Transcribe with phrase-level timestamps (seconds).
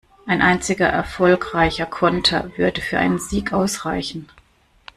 [0.25, 4.27] Ein einziger erfolgreicher Konter würde für einen Sieg ausreichen.